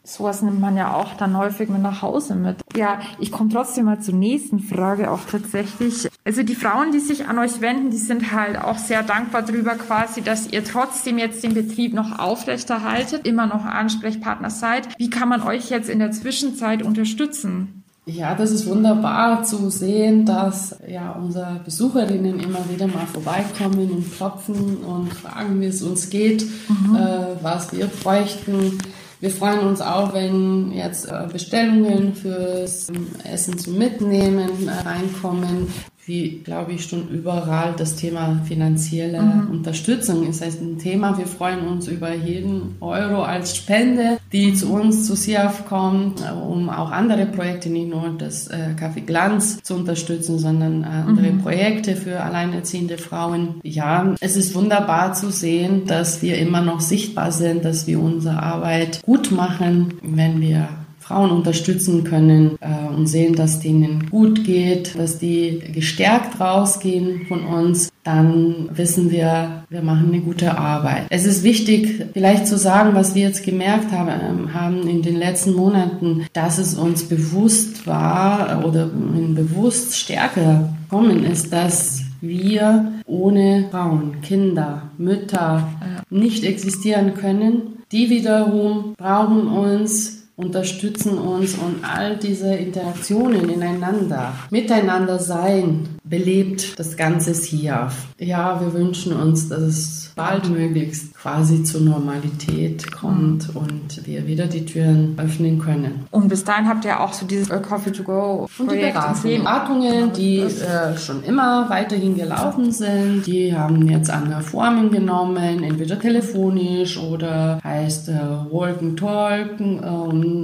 sowas 0.06 0.42
nimmt 0.42 0.60
man 0.60 0.76
ja 0.76 0.94
auch 0.94 1.14
dann 1.14 1.36
häufig 1.36 1.68
mit 1.68 1.82
nach 1.82 2.02
Hause 2.02 2.34
mit. 2.34 2.56
Ja, 2.76 3.00
ich 3.18 3.32
komme 3.32 3.50
trotzdem 3.50 3.86
mal 3.86 4.00
zur 4.00 4.14
nächsten 4.14 4.60
Frage 4.60 5.10
auch 5.10 5.24
tatsächlich. 5.30 6.08
Also 6.24 6.42
die 6.42 6.54
Frauen, 6.54 6.92
die 6.92 7.00
sich 7.00 7.26
an 7.26 7.38
euch 7.38 7.60
wenden, 7.60 7.90
die 7.90 7.96
sind 7.96 8.32
halt 8.32 8.58
auch 8.58 8.78
sehr 8.78 9.02
dankbar 9.02 9.42
darüber 9.42 9.74
quasi, 9.74 10.22
dass 10.22 10.46
ihr 10.48 10.64
trotzdem 10.64 11.18
jetzt 11.18 11.42
den 11.42 11.54
Betrieb 11.54 11.92
noch 11.94 12.18
aufrechterhaltet, 12.18 13.26
immer 13.26 13.46
noch 13.46 13.64
Ansprechpartner 13.64 14.50
seid. 14.50 14.88
Wie 14.98 15.10
kann 15.10 15.28
man 15.28 15.42
euch 15.42 15.70
jetzt 15.70 15.88
in 15.88 15.98
der 15.98 16.12
Zwischenzeit 16.12 16.82
unterstützen? 16.82 17.82
Ja, 18.08 18.36
das 18.36 18.52
ist 18.52 18.66
wunderbar 18.68 19.42
zu 19.42 19.68
sehen, 19.68 20.24
dass 20.24 20.76
ja 20.88 21.10
unsere 21.10 21.60
Besucherinnen 21.64 22.38
immer 22.38 22.60
wieder 22.70 22.86
mal 22.86 23.06
vorbeikommen 23.12 23.90
und 23.90 24.16
klopfen 24.16 24.76
und 24.76 25.12
fragen, 25.12 25.60
wie 25.60 25.66
es 25.66 25.82
uns 25.82 26.08
geht, 26.08 26.46
mhm. 26.68 26.94
äh, 26.94 27.42
was 27.42 27.72
wir 27.72 27.86
bräuchten. 27.88 28.78
Wir 29.20 29.30
freuen 29.30 29.60
uns 29.60 29.80
auch, 29.80 30.12
wenn 30.12 30.72
jetzt 30.72 31.06
äh, 31.06 31.26
Bestellungen 31.32 32.14
fürs 32.14 32.88
Essen 33.24 33.58
zum 33.58 33.78
Mitnehmen 33.78 34.68
äh, 34.68 34.72
reinkommen 34.72 35.68
wie, 36.06 36.38
glaube 36.44 36.72
ich, 36.72 36.84
schon 36.84 37.08
überall 37.08 37.74
das 37.76 37.96
Thema 37.96 38.40
finanzielle 38.46 39.20
mhm. 39.20 39.50
Unterstützung 39.50 40.28
ist 40.28 40.40
ein 40.40 40.78
Thema. 40.78 41.18
Wir 41.18 41.26
freuen 41.26 41.66
uns 41.66 41.88
über 41.88 42.14
jeden 42.14 42.76
Euro 42.80 43.22
als 43.22 43.56
Spende, 43.56 44.18
die 44.32 44.54
zu 44.54 44.72
uns, 44.72 45.04
zu 45.04 45.16
SIAF 45.16 45.66
kommt, 45.66 46.22
um 46.48 46.70
auch 46.70 46.92
andere 46.92 47.26
Projekte, 47.26 47.70
nicht 47.70 47.90
nur 47.90 48.14
das 48.16 48.46
äh, 48.46 48.74
Café 48.78 49.00
Glanz 49.00 49.60
zu 49.64 49.74
unterstützen, 49.74 50.38
sondern 50.38 50.84
äh, 50.84 50.86
andere 50.86 51.32
mhm. 51.32 51.42
Projekte 51.42 51.96
für 51.96 52.20
alleinerziehende 52.20 52.98
Frauen. 52.98 53.56
Ja, 53.64 54.14
es 54.20 54.36
ist 54.36 54.54
wunderbar 54.54 55.14
zu 55.14 55.30
sehen, 55.30 55.86
dass 55.86 56.22
wir 56.22 56.38
immer 56.38 56.60
noch 56.60 56.80
sichtbar 56.80 57.32
sind, 57.32 57.64
dass 57.64 57.88
wir 57.88 57.98
unsere 57.98 58.40
Arbeit 58.40 59.02
gut 59.02 59.32
machen, 59.32 59.94
wenn 60.02 60.40
wir 60.40 60.68
Frauen 61.06 61.30
unterstützen 61.30 62.02
können 62.02 62.58
äh, 62.60 62.92
und 62.92 63.06
sehen, 63.06 63.36
dass 63.36 63.60
denen 63.60 64.10
gut 64.10 64.44
geht, 64.44 64.98
dass 64.98 65.18
die 65.18 65.62
gestärkt 65.72 66.40
rausgehen 66.40 67.26
von 67.28 67.44
uns, 67.44 67.90
dann 68.02 68.68
wissen 68.72 69.10
wir, 69.10 69.64
wir 69.68 69.82
machen 69.82 70.08
eine 70.12 70.20
gute 70.20 70.58
Arbeit. 70.58 71.06
Es 71.10 71.24
ist 71.24 71.44
wichtig, 71.44 72.06
vielleicht 72.12 72.48
zu 72.48 72.58
sagen, 72.58 72.94
was 72.94 73.14
wir 73.14 73.22
jetzt 73.22 73.44
gemerkt 73.44 73.92
haben, 73.92 74.08
ähm, 74.08 74.54
haben 74.54 74.88
in 74.88 75.02
den 75.02 75.16
letzten 75.16 75.54
Monaten, 75.54 76.26
dass 76.32 76.58
es 76.58 76.74
uns 76.74 77.04
bewusst 77.04 77.86
war 77.86 78.64
oder 78.66 78.86
bewusst 78.86 79.96
stärker 79.96 80.74
gekommen 80.88 81.24
ist, 81.24 81.52
dass 81.52 82.02
wir 82.20 82.92
ohne 83.06 83.66
Frauen, 83.70 84.20
Kinder, 84.22 84.90
Mütter 84.98 85.68
nicht 86.10 86.44
existieren 86.44 87.14
können. 87.14 87.84
Die 87.92 88.10
wiederum 88.10 88.94
brauchen 88.96 89.46
uns 89.46 90.15
unterstützen 90.36 91.16
uns 91.16 91.54
und 91.54 91.82
all 91.82 92.18
diese 92.18 92.54
Interaktionen 92.54 93.48
ineinander, 93.48 94.34
miteinander 94.50 95.18
sein, 95.18 95.88
belebt 96.04 96.78
das 96.78 96.96
Ganze 96.96 97.32
hier. 97.32 97.90
Ja, 98.18 98.60
wir 98.60 98.72
wünschen 98.74 99.14
uns, 99.14 99.48
dass 99.48 99.62
es 99.62 100.12
baldmöglichst 100.14 101.14
quasi 101.14 101.62
zur 101.62 101.82
Normalität 101.82 102.90
kommt 102.90 103.54
und 103.54 104.06
wir 104.06 104.26
wieder 104.26 104.46
die 104.46 104.64
Türen 104.64 105.14
öffnen 105.18 105.58
können. 105.58 106.06
Und 106.10 106.28
bis 106.28 106.42
dahin 106.44 106.68
habt 106.68 106.86
ihr 106.86 107.00
auch 107.00 107.12
so 107.12 107.26
dieses 107.26 107.48
Coffee 107.48 107.92
to 107.92 108.02
Go 108.02 108.48
und 108.58 108.72
die 108.72 108.76
Beratungen, 108.76 110.12
die 110.14 110.38
äh, 110.38 110.96
schon 110.96 111.22
immer 111.22 111.68
weiterhin 111.68 112.16
gelaufen 112.16 112.72
sind, 112.72 113.26
die 113.26 113.54
haben 113.54 113.88
jetzt 113.88 114.08
andere 114.10 114.40
Formen 114.40 114.90
genommen, 114.90 115.62
entweder 115.62 115.98
telefonisch 115.98 116.98
oder 116.98 117.60
heißt 117.62 118.08
äh, 118.08 118.12
Walken 118.50 118.96
Talken, 118.96 119.80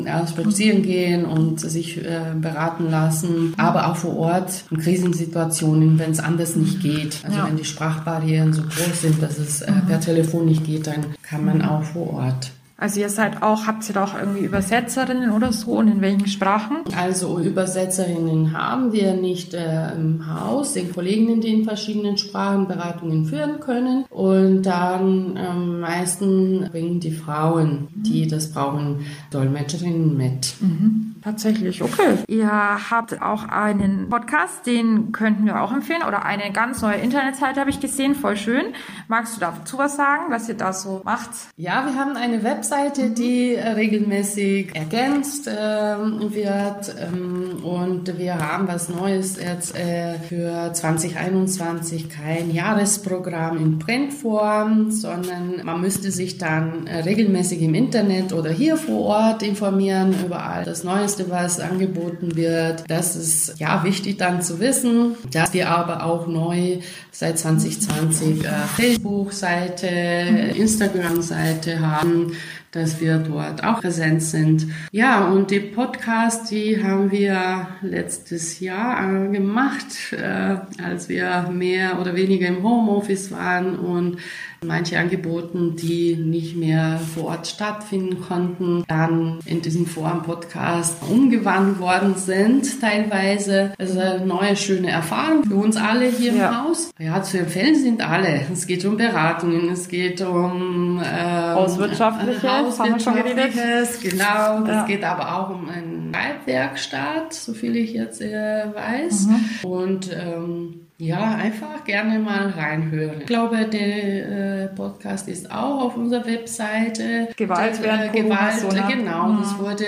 ähm, 0.07 0.27
spazieren 0.27 0.83
gehen 0.83 1.25
und 1.25 1.61
sich 1.61 1.99
äh, 1.99 2.35
beraten 2.35 2.91
lassen, 2.91 3.55
aber 3.57 3.89
auch 3.89 3.97
vor 3.97 4.17
Ort 4.17 4.65
in 4.71 4.79
Krisensituationen, 4.79 5.99
wenn 5.99 6.11
es 6.11 6.21
anders 6.21 6.57
nicht 6.57 6.81
geht. 6.81 7.19
Also 7.25 7.39
ja. 7.39 7.47
wenn 7.47 7.57
die 7.57 7.65
Sprachbarrieren 7.65 8.53
so 8.53 8.63
groß 8.63 9.03
sind, 9.03 9.23
dass 9.23 9.39
es 9.39 9.63
äh, 9.63 9.73
per 9.87 10.01
Telefon 10.01 10.47
nicht 10.47 10.65
geht, 10.65 10.87
dann 10.87 11.07
kann 11.23 11.45
man 11.45 11.63
auch 11.63 11.83
vor 11.83 12.15
Ort. 12.15 12.51
Also 12.83 12.99
ihr 12.99 13.11
seid 13.11 13.45
auch, 13.45 13.69
habt 13.69 13.89
ihr 13.89 14.03
auch 14.03 14.19
irgendwie 14.19 14.41
Übersetzerinnen 14.41 15.31
oder 15.31 15.53
so 15.53 15.71
und 15.75 15.87
in 15.87 16.01
welchen 16.01 16.27
Sprachen? 16.27 16.79
Also 16.97 17.39
Übersetzerinnen 17.39 18.59
haben 18.59 18.93
wir 18.93 19.15
nicht 19.15 19.55
äh, 19.55 19.93
im 19.95 20.27
Haus, 20.27 20.73
den 20.73 20.93
Kollegen, 20.93 21.41
die 21.41 21.61
in 21.61 21.65
verschiedenen 21.65 22.19
Sprachen 22.19 22.67
Beratungen 22.67 23.25
führen 23.25 23.61
können. 23.61 24.05
Und 24.11 24.63
dann 24.63 25.37
am 25.37 25.63
ähm, 25.63 25.81
meisten 25.81 26.69
bringen 26.73 26.99
die 26.99 27.13
Frauen, 27.13 27.87
die 27.95 28.27
das 28.27 28.51
brauchen, 28.51 29.07
Dolmetscherinnen 29.31 30.17
mit. 30.17 30.55
Mhm. 30.61 31.12
Tatsächlich, 31.23 31.83
okay. 31.83 32.19
Ihr 32.27 32.51
habt 32.91 33.23
auch 33.23 33.49
einen 33.49 34.09
Podcast, 34.09 34.67
den 34.67 35.13
könnten 35.13 35.47
wir 35.47 35.63
auch 35.63 35.73
empfehlen 35.73 36.03
oder 36.07 36.25
eine 36.25 36.53
ganz 36.53 36.83
neue 36.83 36.97
Internetseite 36.97 37.61
habe 37.61 37.71
ich 37.71 37.79
gesehen, 37.79 38.17
voll 38.17 38.37
schön. 38.37 38.75
Magst 39.07 39.37
du 39.37 39.41
dazu 39.41 39.79
was 39.79 39.97
sagen, 39.97 40.25
was 40.31 40.49
ihr 40.49 40.57
da 40.57 40.73
so 40.73 41.03
macht? 41.05 41.31
Ja, 41.57 41.87
wir 41.87 41.95
haben 41.95 42.17
eine 42.17 42.43
Webseite, 42.43 43.11
die 43.11 43.55
äh, 43.55 43.69
regelmäßig 43.69 44.75
ergänzt 44.75 45.47
äh, 45.47 45.53
wird 45.53 46.95
ähm, 46.99 47.63
und 47.63 48.19
wir 48.19 48.39
haben 48.39 48.67
was 48.67 48.89
Neues 48.89 49.37
jetzt 49.41 49.77
äh, 49.77 50.19
für 50.29 50.73
2021, 50.73 52.09
kein 52.09 52.51
Jahresprogramm 52.51 53.59
in 53.59 53.79
Printform, 53.79 54.91
sondern 54.91 55.65
man 55.65 55.81
müsste 55.81 56.11
sich 56.11 56.39
dann 56.39 56.89
äh, 56.89 57.01
regelmäßig 57.01 57.63
im 57.63 57.75
Internet 57.75 58.33
oder 58.33 58.51
hier 58.51 58.77
vor 58.77 59.03
Ort 59.03 59.43
informieren 59.45 60.15
über 60.25 60.45
all 60.45 60.65
das 60.65 60.83
Neueste 60.83 61.12
Neueste, 61.13 61.31
was 61.31 61.61
angeboten 61.61 62.37
wird. 62.37 62.85
Das 62.89 63.17
ist 63.17 63.59
ja 63.59 63.85
wichtig 63.85 64.19
dann 64.19 64.41
zu 64.43 64.61
wissen, 64.61 65.17
dass 65.31 65.53
wir 65.53 65.71
aber 65.71 66.05
auch 66.05 66.27
neu 66.27 66.79
seit 67.11 67.39
2020 67.39 68.45
äh, 68.45 68.49
Facebook-Seite, 68.77 69.87
Instagram-Seite 69.87 71.81
haben, 71.81 72.33
dass 72.71 73.01
wir 73.01 73.19
dort 73.19 73.63
auch 73.63 73.81
präsent 73.81 74.23
sind. 74.23 74.69
Ja, 74.91 75.27
und 75.27 75.51
die 75.51 75.61
Podcast, 75.61 76.51
die 76.51 76.83
haben 76.83 77.11
wir 77.11 77.69
letztes 77.83 78.61
Jahr 78.61 79.27
äh, 79.27 79.29
gemacht, 79.29 80.13
äh, 80.13 80.57
als 80.83 81.11
wir 81.11 81.51
mehr 81.53 82.01
oder 82.01 82.15
weniger 82.15 82.49
im 82.49 82.63
Homeoffice 82.63 83.31
waren 83.31 83.79
und 83.79 84.17
manche 84.65 84.99
Angebote, 84.99 85.73
die 85.73 86.17
nicht 86.17 86.57
mehr 86.57 87.01
vor 87.15 87.25
Ort 87.25 87.47
stattfinden 87.47 88.21
konnten, 88.21 88.85
dann 88.89 89.39
in 89.45 89.63
diesem 89.63 89.87
Forum-Podcast 89.87 91.03
umgewandelt 91.09 91.79
worden 91.79 92.15
sind, 92.17 92.81
teilweise. 92.81 93.73
Also 93.79 93.99
eine 93.99 94.27
neue, 94.27 94.57
schöne 94.57 94.91
Erfahrung 94.91 95.45
für 95.45 95.57
uns 95.57 95.77
alle 95.77 96.07
hier 96.07 96.33
ja. 96.33 96.49
im 96.49 96.65
Haus. 96.65 96.91
Ja, 96.99 97.23
zu 97.23 97.39
empfehlen 97.39 97.75
sind 97.75 98.07
alle. 98.07 98.47
Es 98.53 98.67
geht 98.67 98.85
um 98.85 98.97
Beratungen, 98.97 99.71
es 99.71 99.89
geht 99.89 100.21
um 100.21 101.01
ähm, 101.05 101.55
Hauswirtschaftliches, 101.55 102.43
Hauswirtschaftliches 102.43 104.01
genau. 104.01 104.63
Es 104.63 104.69
ja. 104.69 104.85
geht 104.87 105.05
aber 105.05 105.37
auch 105.37 105.51
um 105.51 105.69
eine 105.69 106.17
Reitwerkstatt, 106.17 107.33
so 107.33 107.53
viel 107.55 107.77
ich 107.77 107.93
jetzt 107.93 108.21
äh, 108.21 108.65
weiß. 108.75 109.27
Mhm. 109.27 109.69
Und 109.69 110.11
ähm, 110.13 110.87
ja, 111.03 111.35
einfach 111.35 111.83
gerne 111.85 112.21
mal 112.21 112.51
reinhören. 112.51 113.23
Ich 113.23 113.27
glaube, 113.27 113.67
der 113.67 114.67
äh, 114.67 114.69
Podcast 114.69 115.29
ist 115.29 115.51
auch 115.51 115.87
auf 115.87 115.97
unserer 115.97 116.25
Webseite. 116.25 117.29
Gewalt 117.37 117.83
während 117.83 118.15
äh, 118.15 118.23
Gewalt, 118.23 118.89
genau. 118.89 119.27
Mhm. 119.27 119.39
Das 119.41 119.59
wurde 119.59 119.85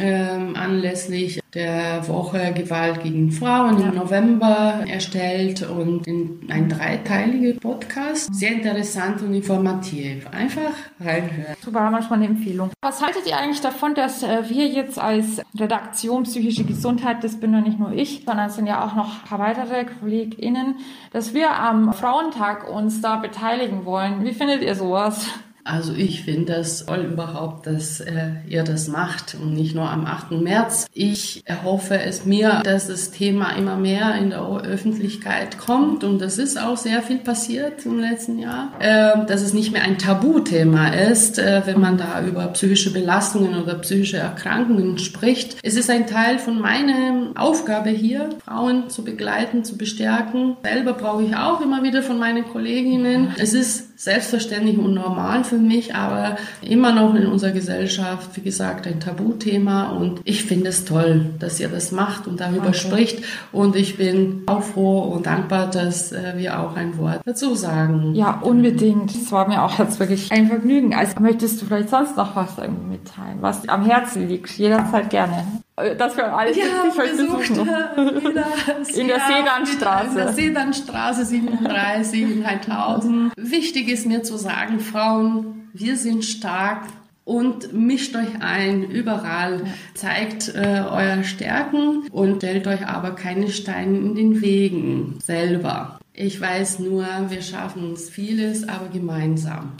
ähm, 0.00 0.56
anlässlich 0.56 1.39
der 1.54 2.06
Woche 2.06 2.52
Gewalt 2.54 3.02
gegen 3.02 3.32
Frauen 3.32 3.80
ja. 3.80 3.88
im 3.88 3.96
November 3.96 4.84
erstellt 4.86 5.68
und 5.68 6.06
in 6.06 6.46
ein 6.48 6.68
dreiteiliger 6.68 7.58
Podcast. 7.58 8.32
Sehr 8.32 8.52
interessant 8.52 9.22
und 9.22 9.34
informativ. 9.34 10.26
Einfach 10.28 10.72
reinhören. 11.00 11.56
Super, 11.62 11.80
haben 11.80 11.92
wir 11.92 12.02
schon 12.02 12.12
eine 12.14 12.26
Empfehlung. 12.26 12.70
Was 12.82 13.02
haltet 13.04 13.26
ihr 13.26 13.36
eigentlich 13.36 13.60
davon, 13.60 13.94
dass 13.94 14.22
äh, 14.22 14.48
wir 14.48 14.66
jetzt 14.68 14.98
als 14.98 15.42
Redaktion 15.58 16.22
psychische 16.22 16.64
Gesundheit, 16.64 17.24
das 17.24 17.40
bin 17.40 17.52
ja 17.52 17.60
nicht 17.60 17.78
nur 17.78 17.92
ich, 17.92 18.22
sondern 18.24 18.46
es 18.46 18.54
sind 18.54 18.66
ja 18.66 18.84
auch 18.84 18.94
noch 18.94 19.22
ein 19.22 19.28
paar 19.28 19.38
weitere 19.40 19.84
KollegInnen, 19.84 20.76
dass 21.12 21.34
wir 21.34 21.52
am 21.52 21.92
Frauentag 21.92 22.68
uns 22.70 23.00
da 23.00 23.16
beteiligen 23.16 23.84
wollen. 23.84 24.24
Wie 24.24 24.32
findet 24.32 24.62
ihr 24.62 24.74
sowas? 24.74 25.26
Also 25.64 25.92
ich 25.94 26.22
finde 26.22 26.54
es 26.54 26.86
toll 26.86 27.08
überhaupt, 27.12 27.66
dass 27.66 28.00
äh, 28.00 28.30
ihr 28.48 28.62
das 28.62 28.88
macht 28.88 29.36
und 29.40 29.52
nicht 29.54 29.74
nur 29.74 29.88
am 29.88 30.06
8. 30.06 30.32
März. 30.32 30.86
Ich 30.92 31.42
erhoffe 31.44 32.00
es 32.00 32.24
mir, 32.24 32.60
dass 32.64 32.88
das 32.88 33.10
Thema 33.10 33.52
immer 33.52 33.76
mehr 33.76 34.14
in 34.16 34.30
der 34.30 34.40
Öffentlichkeit 34.40 35.58
kommt 35.58 36.04
und 36.04 36.20
das 36.20 36.38
ist 36.38 36.60
auch 36.60 36.76
sehr 36.76 37.02
viel 37.02 37.18
passiert 37.18 37.84
im 37.84 37.98
letzten 37.98 38.38
Jahr, 38.38 38.72
äh, 38.78 39.26
dass 39.26 39.42
es 39.42 39.52
nicht 39.52 39.72
mehr 39.72 39.82
ein 39.82 39.98
Tabuthema 39.98 40.88
ist, 40.88 41.38
äh, 41.38 41.62
wenn 41.64 41.80
man 41.80 41.98
da 41.98 42.22
über 42.24 42.46
psychische 42.48 42.92
Belastungen 42.92 43.62
oder 43.62 43.74
psychische 43.74 44.18
Erkrankungen 44.18 44.98
spricht. 44.98 45.58
Es 45.62 45.76
ist 45.76 45.90
ein 45.90 46.06
Teil 46.06 46.38
von 46.38 46.60
meiner 46.60 47.32
Aufgabe 47.36 47.90
hier, 47.90 48.30
Frauen 48.44 48.88
zu 48.88 49.04
begleiten, 49.04 49.64
zu 49.64 49.76
bestärken. 49.76 50.56
Selber 50.62 50.94
brauche 50.94 51.24
ich 51.24 51.36
auch 51.36 51.60
immer 51.60 51.82
wieder 51.82 52.02
von 52.02 52.18
meinen 52.18 52.44
Kolleginnen. 52.44 53.34
Es 53.38 53.52
ist 53.52 53.89
selbstverständlich 54.00 54.78
und 54.78 54.94
normal 54.94 55.44
für 55.44 55.58
mich, 55.58 55.94
aber 55.94 56.38
immer 56.62 56.90
noch 56.92 57.14
in 57.14 57.26
unserer 57.26 57.50
Gesellschaft, 57.50 58.30
wie 58.34 58.40
gesagt, 58.40 58.86
ein 58.86 58.98
Tabuthema. 58.98 59.90
Und 59.90 60.22
ich 60.24 60.42
finde 60.42 60.70
es 60.70 60.86
toll, 60.86 61.26
dass 61.38 61.60
ihr 61.60 61.68
das 61.68 61.92
macht 61.92 62.26
und 62.26 62.40
darüber 62.40 62.68
okay. 62.68 62.78
spricht. 62.78 63.24
Und 63.52 63.76
ich 63.76 63.98
bin 63.98 64.44
auch 64.46 64.62
froh 64.62 65.00
und 65.00 65.26
dankbar, 65.26 65.68
dass 65.68 66.12
äh, 66.12 66.32
wir 66.36 66.60
auch 66.60 66.76
ein 66.76 66.96
Wort 66.96 67.20
dazu 67.26 67.54
sagen. 67.54 68.14
Ja, 68.14 68.40
unbedingt. 68.40 69.10
Es 69.10 69.30
war 69.32 69.46
mir 69.46 69.62
auch 69.62 69.78
jetzt 69.78 70.00
wirklich 70.00 70.32
ein 70.32 70.48
Vergnügen. 70.48 70.94
Also 70.94 71.20
möchtest 71.20 71.60
du 71.60 71.66
vielleicht 71.66 71.90
sonst 71.90 72.16
noch 72.16 72.34
was 72.34 72.56
irgendwie 72.56 72.92
mitteilen, 72.92 73.36
was 73.42 73.68
am 73.68 73.84
Herzen 73.84 74.28
liegt? 74.28 74.48
Jederzeit 74.56 75.10
gerne. 75.10 75.59
Äh, 75.82 75.96
das 75.96 76.14
für 76.14 76.24
alle 76.24 76.56
ja, 76.56 76.64
ich 76.88 76.94
besucht, 76.94 77.50
in 77.50 79.08
der 79.08 79.20
Sedanstraße. 79.20 80.08
In 80.08 80.14
der 80.16 80.32
Sedanstraße 80.32 81.24
37 81.24 82.22
in 82.22 82.46
Heidhausen. 82.46 83.32
Wichtig 83.36 83.88
ist 83.88 84.06
mir 84.06 84.22
zu 84.22 84.36
sagen, 84.36 84.80
Frauen, 84.80 85.68
wir 85.72 85.96
sind 85.96 86.24
stark 86.24 86.84
und 87.24 87.72
mischt 87.72 88.16
euch 88.16 88.40
ein 88.40 88.82
überall, 88.82 89.62
zeigt 89.94 90.48
äh, 90.54 90.82
euer 90.90 91.22
Stärken 91.22 92.08
und 92.10 92.38
stellt 92.38 92.66
euch 92.66 92.86
aber 92.86 93.12
keine 93.12 93.50
Steine 93.50 93.98
in 93.98 94.14
den 94.14 94.40
Wegen 94.42 95.18
selber. 95.22 96.00
Ich 96.12 96.40
weiß 96.40 96.80
nur, 96.80 97.06
wir 97.28 97.42
schaffen 97.42 97.88
uns 97.88 98.10
vieles, 98.10 98.68
aber 98.68 98.88
gemeinsam. 98.88 99.72